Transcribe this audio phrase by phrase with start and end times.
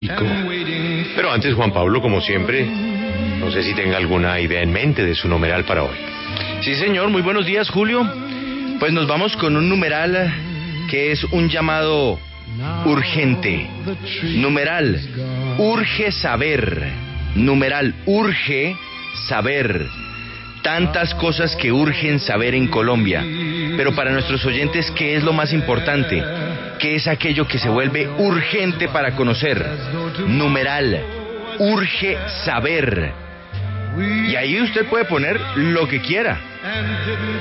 [0.00, 5.14] Pero antes, Juan Pablo, como siempre, no sé si tenga alguna idea en mente de
[5.16, 5.96] su numeral para hoy.
[6.60, 8.08] Sí, señor, muy buenos días, Julio.
[8.78, 10.32] Pues nos vamos con un numeral
[10.88, 12.20] que es un llamado
[12.84, 13.68] urgente.
[14.36, 15.00] Numeral,
[15.58, 16.92] urge saber.
[17.34, 18.76] Numeral, urge
[19.26, 19.88] saber.
[20.68, 23.24] Tantas cosas que urgen saber en Colombia.
[23.74, 26.22] Pero para nuestros oyentes, ¿qué es lo más importante?
[26.78, 29.66] ¿Qué es aquello que se vuelve urgente para conocer?
[30.26, 31.00] Numeral,
[31.58, 33.12] urge saber.
[34.28, 36.38] Y ahí usted puede poner lo que quiera.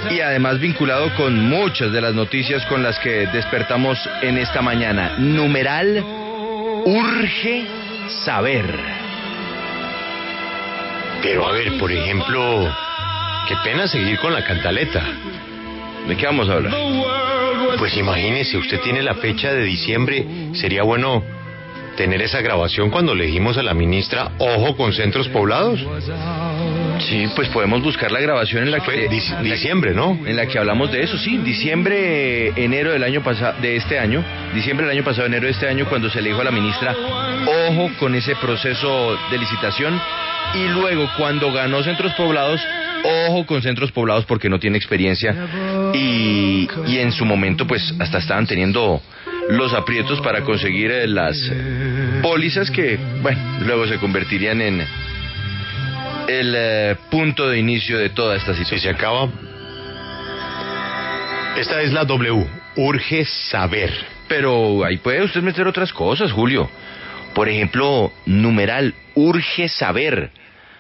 [0.10, 5.18] Y además vinculado con muchas de las noticias con las que despertamos en esta mañana.
[5.18, 6.02] Numeral,
[6.86, 7.66] urge
[8.24, 8.74] saber.
[11.22, 12.74] Pero a ver, por ejemplo,
[13.48, 15.04] qué pena seguir con la cantaleta.
[16.08, 16.74] ¿De qué vamos a hablar?
[17.78, 21.24] Pues imagínese, usted tiene la fecha de diciembre, sería bueno
[21.98, 25.84] tener esa grabación cuando le dijimos a la ministra, ojo con centros poblados.
[27.00, 30.18] Sí, pues podemos buscar la grabación en la Fue que dic- diciembre, ¿no?
[30.26, 34.24] en la que hablamos de eso, sí, diciembre, enero del año pasado, de este año,
[34.54, 36.96] diciembre del año pasado, enero de este año, cuando se le dijo a la ministra,
[37.46, 40.00] ojo con ese proceso de licitación,
[40.56, 42.62] y luego cuando ganó centros poblados,
[43.30, 45.36] ojo con centros poblados porque no tiene experiencia,
[45.94, 49.02] y, y en su momento pues hasta estaban teniendo
[49.50, 51.38] los aprietos para conseguir eh, las
[52.22, 54.82] pólizas que, bueno, luego se convertirían en
[56.28, 58.94] el eh, punto de inicio de toda esta Si situación.
[58.96, 59.30] se acaba.
[61.58, 62.46] Esta es la W.
[62.76, 63.92] Urge saber.
[64.28, 66.70] Pero ahí puede usted meter otras cosas, Julio.
[67.34, 70.30] Por ejemplo, numeral, urge saber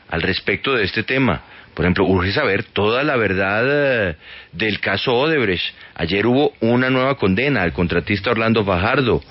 [0.09, 1.41] al respecto de este tema.
[1.77, 3.63] Por ejemplo, urge saber toda la verdad
[4.09, 4.15] eh,
[4.51, 5.75] del caso Odebrecht.
[5.93, 9.21] Ayer hubo una nueva condena al contratista Orlando Fajardo.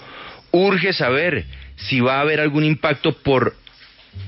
[0.53, 3.57] Urge saber si va a haber algún impacto por,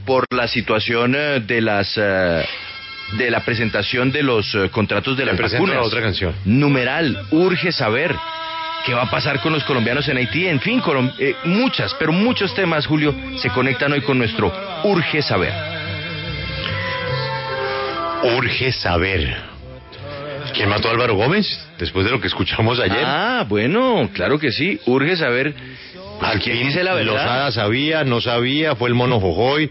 [0.04, 1.94] por la situación eh, de las...
[1.96, 2.44] eh,
[3.16, 5.76] de la presentación de los contratos de las vacunas.
[5.76, 6.34] la otra canción.
[6.44, 8.14] Numeral, urge saber
[8.84, 10.46] qué va a pasar con los colombianos en Haití.
[10.46, 14.52] En fin, colom- eh, muchas, pero muchos temas, Julio, se conectan hoy con nuestro
[14.84, 15.77] urge saber.
[18.22, 19.34] Urge saber.
[20.54, 21.46] ¿Quién mató a Álvaro Gómez?
[21.78, 23.04] Después de lo que escuchamos ayer.
[23.04, 24.80] Ah, bueno, claro que sí.
[24.86, 25.54] Urge saber
[26.20, 27.12] Al quién dice la verdad.
[27.12, 29.70] Lozada sabía, no sabía, fue el mono Jojoy.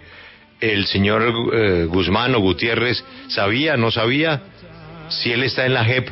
[0.62, 4.42] El señor eh, Guzmán o Gutiérrez sabía, no sabía.
[5.10, 6.10] Si él está en la JEP,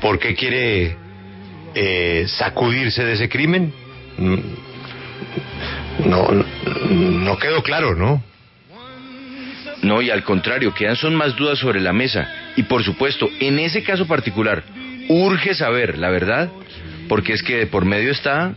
[0.00, 0.96] ¿por qué quiere
[1.74, 3.72] eh, sacudirse de ese crimen?
[4.18, 4.38] Mm,
[6.06, 6.44] No, no,
[6.90, 8.22] no quedó claro, ¿no?
[9.82, 12.52] No, y al contrario, quedan son más dudas sobre la mesa.
[12.56, 14.62] Y por supuesto, en ese caso particular,
[15.08, 16.50] urge saber la verdad,
[17.08, 18.54] porque es que de por medio está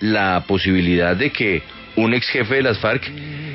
[0.00, 1.62] la posibilidad de que
[1.96, 3.10] un ex jefe de las FARC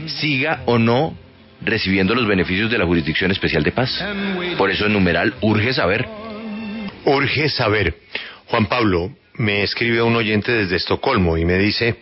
[0.07, 1.17] siga o no
[1.61, 4.03] recibiendo los beneficios de la Jurisdicción Especial de Paz.
[4.57, 6.05] Por eso en numeral urge saber.
[7.05, 7.95] Urge saber.
[8.47, 11.95] Juan Pablo, me escribe un oyente desde Estocolmo y me dice,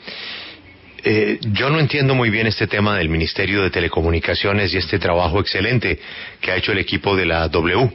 [1.03, 5.39] eh, yo no entiendo muy bien este tema del Ministerio de Telecomunicaciones y este trabajo
[5.39, 5.99] excelente
[6.39, 7.89] que ha hecho el equipo de la W.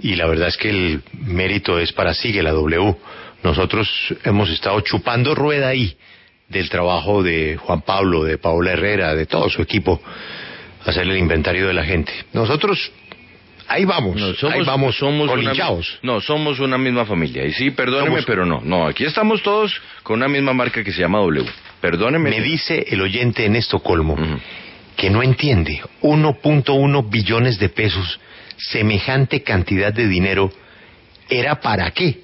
[0.00, 2.94] Y la verdad es que el mérito es para Sigue la W.
[3.42, 3.88] Nosotros
[4.24, 5.96] hemos estado chupando rueda ahí
[6.48, 10.00] del trabajo de Juan Pablo, de Paola Herrera, de todo su equipo,
[10.84, 12.12] hacer el inventario de la gente.
[12.32, 12.92] Nosotros,
[13.68, 15.98] ahí vamos, No, ahí vamos somos una, colinchados.
[16.02, 17.44] no, somos una misma familia.
[17.44, 18.60] Y sí, perdóneme, Somos- pero no.
[18.62, 21.44] No, aquí estamos todos con una misma marca que se llama W.
[21.80, 22.30] Perdóneme.
[22.30, 24.16] Me dice el oyente en Estocolmo
[24.96, 28.18] que no entiende 1.1 billones de pesos,
[28.56, 30.50] semejante cantidad de dinero,
[31.28, 32.20] ¿era para qué?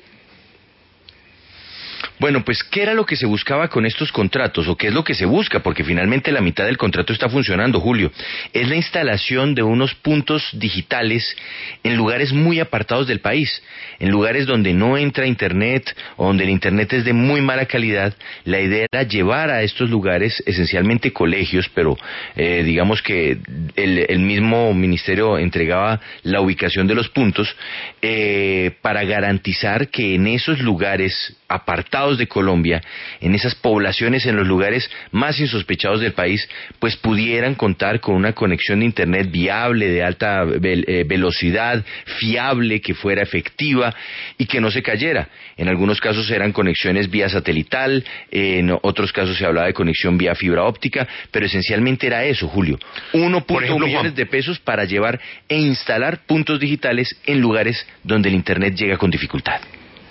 [2.22, 4.69] Bueno, pues, ¿qué era lo que se buscaba con estos contratos?
[4.69, 5.59] ¿O qué es lo que se busca?
[5.59, 8.12] Porque finalmente la mitad del contrato está funcionando, Julio.
[8.53, 11.37] Es la instalación de unos puntos digitales
[11.83, 13.60] en lugares muy apartados del país.
[13.99, 18.15] En lugares donde no entra Internet o donde el Internet es de muy mala calidad.
[18.44, 21.98] La idea era llevar a estos lugares, esencialmente colegios, pero
[22.36, 23.39] eh, digamos que
[23.74, 27.53] el, mismo ministerio entregaba la ubicación de los puntos
[28.01, 32.82] eh, para garantizar que en esos lugares apartados de Colombia,
[33.20, 36.48] en esas poblaciones, en los lugares más insospechados del país,
[36.78, 41.84] pues pudieran contar con una conexión de Internet viable, de alta eh, velocidad,
[42.18, 43.94] fiable, que fuera efectiva
[44.38, 45.28] y que no se cayera.
[45.56, 50.34] En algunos casos eran conexiones vía satelital, en otros casos se hablaba de conexión vía
[50.34, 52.78] fibra óptica, pero esencialmente era eso, Julio.
[53.12, 58.28] 1.1 Por ejemplo, millones de pesos para llevar e instalar puntos digitales en lugares donde
[58.28, 59.60] el Internet llega con dificultad.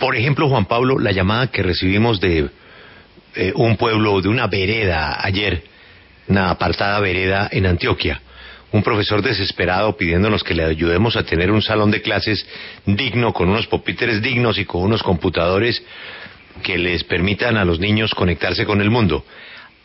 [0.01, 2.49] Por ejemplo, Juan Pablo, la llamada que recibimos de
[3.35, 5.61] eh, un pueblo, de una vereda ayer,
[6.27, 8.19] una apartada vereda en Antioquia.
[8.71, 12.43] Un profesor desesperado pidiéndonos que le ayudemos a tener un salón de clases
[12.87, 15.83] digno, con unos pupitres dignos y con unos computadores
[16.63, 19.23] que les permitan a los niños conectarse con el mundo.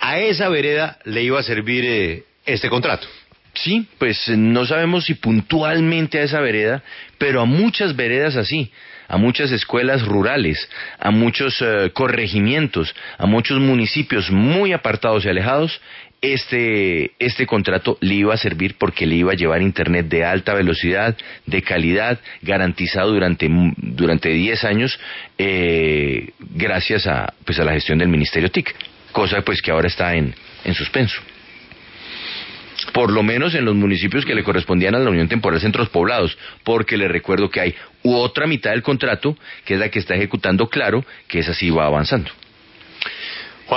[0.00, 3.06] A esa vereda le iba a servir eh, este contrato.
[3.52, 6.82] Sí, pues eh, no sabemos si puntualmente a esa vereda,
[7.18, 8.72] pero a muchas veredas así,
[9.08, 10.69] a muchas escuelas rurales,
[10.99, 15.81] a muchos eh, corregimientos, a muchos municipios muy apartados y alejados,
[16.23, 20.55] este, este contrato le iba a servir porque le iba a llevar Internet de alta
[20.55, 24.99] velocidad, de calidad, garantizado durante, durante 10 años,
[25.38, 28.75] eh, gracias a, pues a la gestión del Ministerio TIC,
[29.12, 31.20] cosa pues que ahora está en, en suspenso
[32.93, 36.37] por lo menos en los municipios que le correspondían a la Unión Temporal Centros Poblados,
[36.64, 40.69] porque le recuerdo que hay otra mitad del contrato, que es la que está ejecutando
[40.69, 42.31] Claro, que esa sí va avanzando.